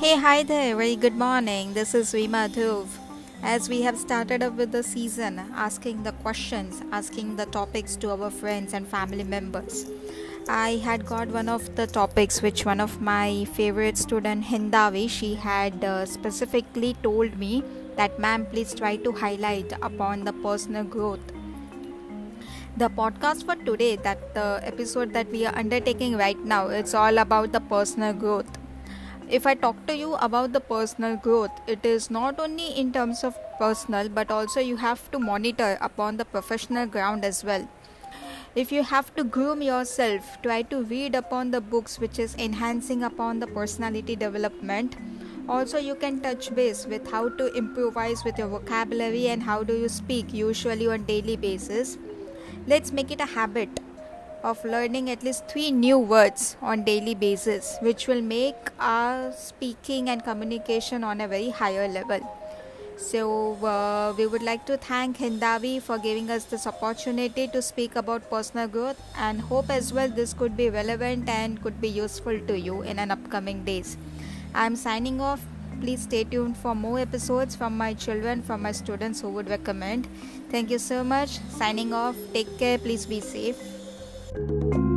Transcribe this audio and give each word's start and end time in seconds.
Hey, 0.00 0.16
hi 0.16 0.44
there, 0.44 0.76
very 0.76 0.94
good 0.94 1.16
morning. 1.16 1.74
This 1.74 1.92
is 1.92 2.14
Rima 2.14 2.48
Dhuv. 2.48 2.86
As 3.42 3.68
we 3.68 3.82
have 3.82 3.98
started 3.98 4.44
up 4.44 4.52
with 4.52 4.70
the 4.70 4.84
season, 4.84 5.40
asking 5.56 6.04
the 6.04 6.12
questions, 6.12 6.80
asking 6.92 7.34
the 7.34 7.46
topics 7.46 7.96
to 7.96 8.12
our 8.12 8.30
friends 8.30 8.74
and 8.74 8.86
family 8.86 9.24
members. 9.24 9.86
I 10.48 10.76
had 10.84 11.04
got 11.04 11.26
one 11.38 11.48
of 11.48 11.74
the 11.74 11.88
topics 11.88 12.40
which 12.42 12.64
one 12.64 12.78
of 12.78 13.00
my 13.00 13.44
favorite 13.56 13.98
student 13.98 14.44
Hindavi 14.44 15.10
she 15.10 15.34
had 15.34 15.82
uh, 15.82 16.06
specifically 16.06 16.94
told 17.02 17.36
me 17.36 17.64
that 17.96 18.20
ma'am 18.20 18.46
please 18.46 18.74
try 18.74 18.94
to 18.98 19.10
highlight 19.10 19.72
upon 19.82 20.24
the 20.24 20.32
personal 20.32 20.84
growth 20.84 21.34
the 22.76 22.88
podcast 22.88 23.44
for 23.44 23.56
today 23.64 23.96
that 23.96 24.32
the 24.34 24.60
episode 24.62 25.12
that 25.12 25.28
we 25.32 25.44
are 25.44 25.54
undertaking 25.56 26.16
right 26.16 26.38
now 26.44 26.68
it's 26.68 26.94
all 26.94 27.18
about 27.18 27.50
the 27.50 27.60
personal 27.60 28.12
growth 28.12 28.58
if 29.30 29.46
I 29.46 29.54
talk 29.54 29.86
to 29.86 29.94
you 29.94 30.14
about 30.14 30.52
the 30.52 30.60
personal 30.60 31.16
growth, 31.16 31.50
it 31.66 31.84
is 31.84 32.10
not 32.10 32.40
only 32.40 32.68
in 32.70 32.92
terms 32.92 33.22
of 33.22 33.36
personal 33.58 34.08
but 34.08 34.30
also 34.30 34.60
you 34.60 34.76
have 34.76 35.10
to 35.10 35.18
monitor 35.18 35.76
upon 35.80 36.16
the 36.16 36.24
professional 36.24 36.86
ground 36.86 37.24
as 37.24 37.44
well. 37.44 37.68
If 38.54 38.72
you 38.72 38.82
have 38.82 39.14
to 39.16 39.24
groom 39.24 39.60
yourself, 39.60 40.40
try 40.42 40.62
to 40.62 40.82
read 40.82 41.14
upon 41.14 41.50
the 41.50 41.60
books 41.60 41.98
which 41.98 42.18
is 42.18 42.34
enhancing 42.36 43.02
upon 43.02 43.40
the 43.40 43.46
personality 43.46 44.16
development. 44.16 44.96
Also, 45.48 45.78
you 45.78 45.94
can 45.94 46.20
touch 46.20 46.54
base 46.54 46.86
with 46.86 47.10
how 47.10 47.28
to 47.28 47.54
improvise 47.54 48.24
with 48.24 48.38
your 48.38 48.48
vocabulary 48.48 49.28
and 49.28 49.42
how 49.42 49.62
do 49.62 49.74
you 49.74 49.88
speak 49.88 50.32
usually 50.32 50.88
on 50.88 51.04
daily 51.04 51.36
basis. 51.36 51.98
Let's 52.66 52.92
make 52.92 53.10
it 53.10 53.20
a 53.20 53.26
habit 53.26 53.80
of 54.42 54.64
learning 54.64 55.10
at 55.10 55.22
least 55.22 55.46
three 55.48 55.70
new 55.70 55.98
words 55.98 56.56
on 56.62 56.84
daily 56.84 57.14
basis 57.14 57.76
which 57.80 58.06
will 58.06 58.22
make 58.22 58.56
our 58.78 59.32
speaking 59.32 60.08
and 60.08 60.24
communication 60.24 61.04
on 61.04 61.20
a 61.20 61.28
very 61.28 61.50
higher 61.50 61.88
level. 61.88 62.20
So 62.98 63.54
uh, 63.64 64.12
we 64.18 64.26
would 64.26 64.42
like 64.42 64.66
to 64.66 64.76
thank 64.76 65.18
hindavi 65.18 65.80
for 65.80 65.98
giving 65.98 66.30
us 66.30 66.44
this 66.44 66.66
opportunity 66.66 67.46
to 67.48 67.62
speak 67.62 67.94
about 67.94 68.28
personal 68.28 68.66
growth 68.66 69.00
and 69.16 69.40
hope 69.40 69.70
as 69.70 69.92
well 69.92 70.08
this 70.08 70.34
could 70.34 70.56
be 70.56 70.68
relevant 70.68 71.28
and 71.28 71.62
could 71.62 71.80
be 71.80 71.88
useful 71.88 72.40
to 72.48 72.58
you 72.58 72.82
in 72.82 72.98
an 72.98 73.12
upcoming 73.12 73.64
days. 73.64 73.96
I'm 74.54 74.74
signing 74.74 75.20
off. 75.20 75.40
Please 75.80 76.02
stay 76.02 76.24
tuned 76.24 76.56
for 76.56 76.74
more 76.74 76.98
episodes 76.98 77.54
from 77.54 77.78
my 77.78 77.94
children 77.94 78.42
from 78.42 78.62
my 78.62 78.72
students 78.72 79.20
who 79.20 79.28
would 79.30 79.48
recommend. 79.48 80.08
Thank 80.50 80.70
you 80.70 80.80
so 80.80 81.04
much. 81.04 81.38
Signing 81.50 81.92
off. 81.92 82.16
Take 82.32 82.58
care. 82.58 82.78
Please 82.78 83.06
be 83.06 83.20
safe 83.20 83.77
thank 84.34 84.74
you 84.74 84.87